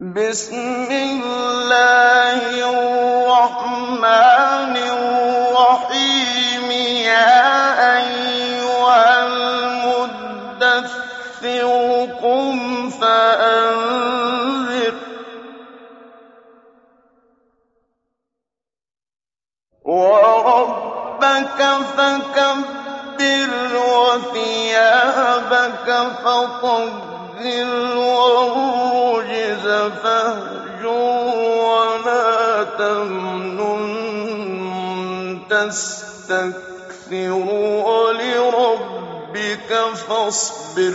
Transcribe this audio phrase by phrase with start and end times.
[0.00, 2.40] بِسْمِ اللَّهِ
[3.28, 6.70] الرَّحْمَٰنِ الرَّحِيمِ
[7.04, 7.36] يَا
[7.98, 10.48] أَيُّهَا الْمُدَّثِّرُ
[12.22, 14.14] قُمْ فَأَنذِرْ
[19.84, 21.60] وَرَبَّكَ
[21.96, 23.50] فَكَبِّرْ
[23.96, 25.08] وَثِيَابَكَ
[26.24, 29.11] فَطَهِّرْ وَالرُّجْزَ
[30.02, 30.86] فَاهْجُرْ
[31.68, 33.82] وَلَا تَمْنُن
[35.50, 37.32] تَسْتَكْثِرُ
[37.88, 39.70] وَلِرَبِّكَ
[40.08, 40.94] فَاصْبِرْ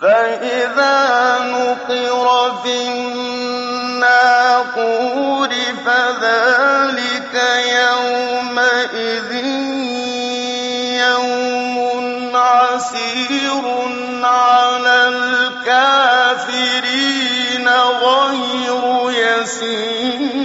[0.00, 0.98] فَإِذَا
[1.54, 2.26] نُقِرَ
[2.62, 2.76] فِي
[3.94, 4.32] النَّاقُورِ
[5.86, 6.73] فَذَٰلِكَ
[12.94, 13.64] عَسِيرٌ
[14.24, 16.48] عَلَى الْكَافِرِينَ
[17.68, 20.43] غَيْرُ يَسِيرٍ.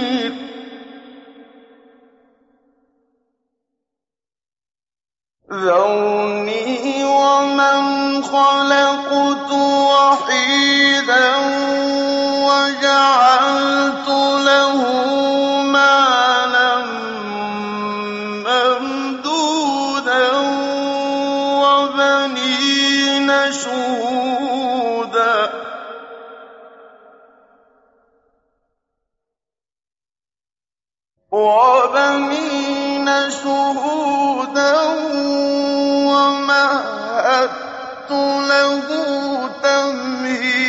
[39.89, 40.68] تَمْهِيدًا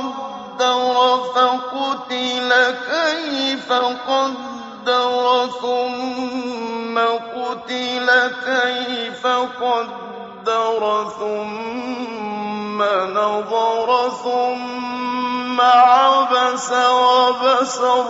[0.00, 0.96] وَقَدَّرَ
[1.34, 2.50] فَقُتِلَ
[2.90, 3.72] كَيْفَ
[4.08, 6.98] قَدَّرَ ثُمَّ
[7.36, 8.08] قُتِلَ
[8.46, 9.26] كَيْفَ
[9.62, 10.82] قَدَّرَ
[11.20, 12.82] ثُمَّ
[13.18, 13.88] نَظَرَ
[14.24, 18.04] ثُمَّ عَبَسَ وَبَسَرَ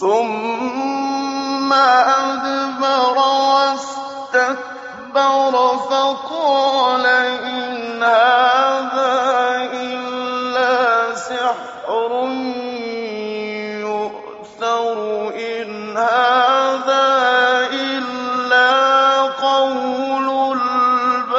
[0.00, 1.72] ثُمَّ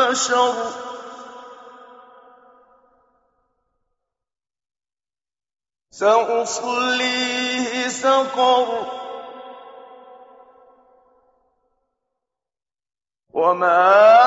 [0.10, 0.54] الْبَشَرِ
[5.92, 8.70] سَأُصْلِيهِ سَقَرَ.
[13.34, 14.19] وَمَا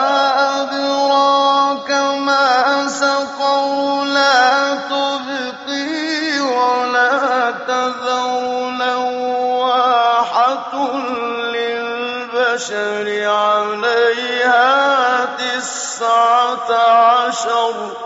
[12.52, 17.96] لِّلْبَشَرِ عَلَيْهَا تِسْعَةَ عَشَرَ.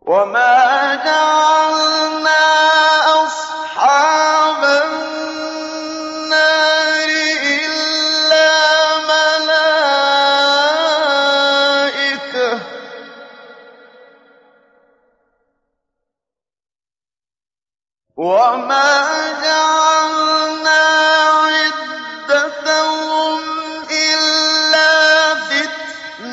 [0.00, 1.43] وَمَا جَعَلْنَا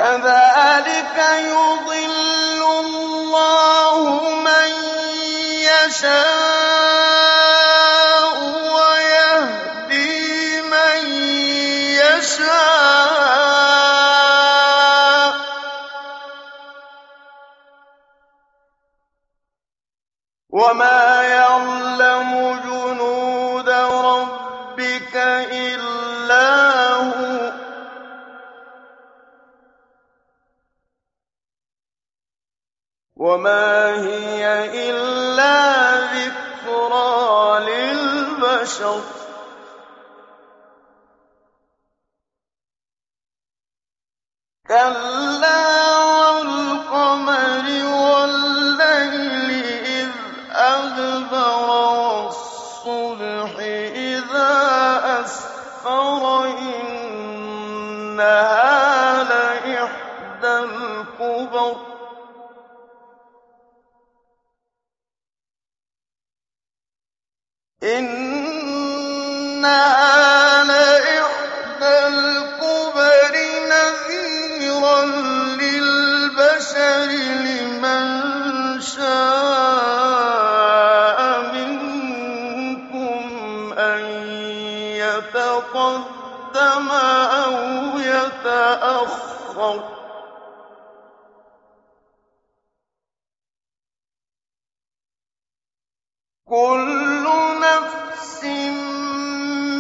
[0.06, 1.18] كَذَٰلِكَ
[1.50, 3.98] يُضِلُّ اللَّهُ
[4.48, 4.70] مَن
[5.66, 6.26] يَشَاءُ
[8.78, 11.00] وَيَهْدِي مَن
[12.06, 12.46] يَشَاءُ
[15.34, 15.36] ۚ.
[20.50, 22.30] وَمَا يَعْلَمُ
[22.66, 23.70] جُنُودَ
[24.10, 25.95] رَبِّكَ إِلَّا
[33.26, 34.46] وَمَا هِيَ
[34.90, 35.58] إِلَّا
[36.14, 39.02] ذِكْرَىٰ لِلْبَشَرِ.
[44.68, 45.25] كَلَّا
[72.08, 73.36] الْكُبَرِ
[73.74, 75.02] نَذِيرًا
[75.62, 77.10] لِّلْبَشَرِ
[77.46, 78.02] لِمَن
[78.82, 80.00] شَاءَ
[81.54, 83.20] مِنكُمْ
[83.78, 84.02] أَن
[85.06, 86.88] يَتَقَدَّمَ
[87.46, 87.54] أَوْ
[88.00, 89.82] يَتَأَخَّرَ ۚ
[96.50, 97.26] كُلُّ
[97.76, 98.42] نَفْسٍ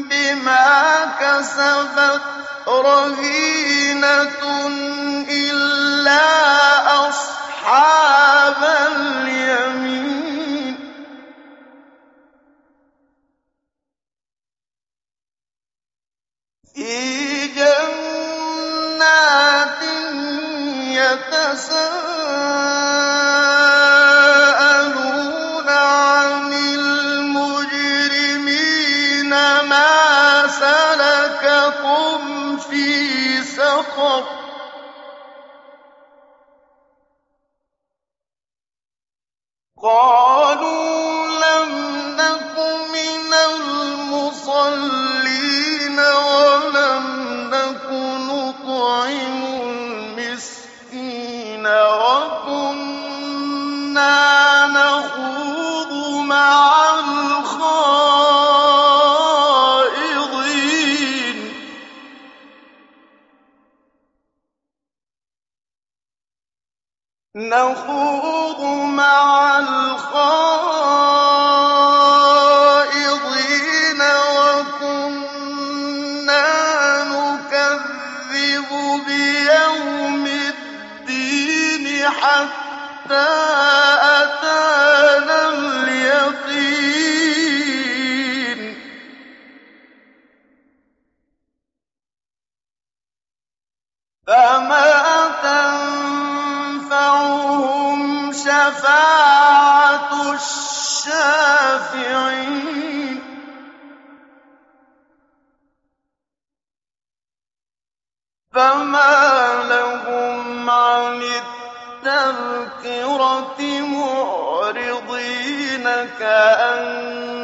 [0.09, 2.21] بِمَا كَسَبَتْ
[2.67, 4.41] رَهِينَةٌ
[5.29, 5.84] إِلَّا
[33.95, 34.34] سَقَرَ
[69.95, 70.41] الْخَائِضِينَ
[74.35, 75.33] وَكُنَّا
[77.15, 78.69] نُكَذِّبُ
[79.07, 83.35] بِيَوْمِ الدِّينِ حَتَّىٰ
[84.19, 86.65] أَتَانَا الْيَقِينُ.
[101.05, 102.41] الشَّافِعِينَ
[108.53, 111.21] فَمَا لَهُمْ عَنِ
[112.01, 113.59] التَّذْكِرَةِ
[113.97, 115.83] مُعْرِضِينَ
[116.19, 117.35] كَأَنَّهُمْ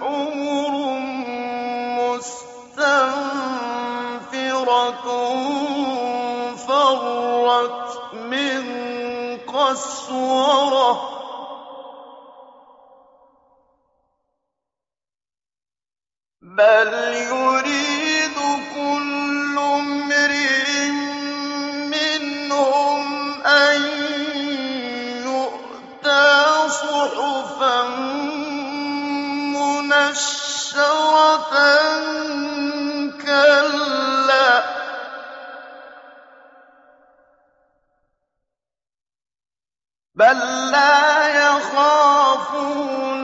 [0.00, 0.72] حُمُرٌ
[2.02, 3.06] مُّسْتَنفِرَةٌ
[6.56, 8.62] فَرَّتْ مِن
[9.46, 11.21] قَسْوَرَةٍ.
[16.56, 16.92] بَلْ
[17.32, 18.36] يُرِيدُ
[18.74, 20.90] كُلُّ امْرِئٍ
[21.94, 23.02] مِّنْهُمْ
[23.42, 23.80] أَن
[25.24, 27.82] يُؤْتَىٰ صُحُفًا
[29.56, 30.74] مُّنَشَّرَةً
[32.00, 32.04] ۚ
[33.24, 34.62] كَلَّا ۚ
[40.14, 40.38] بَل
[40.70, 43.21] لَّا يَخَافُونَ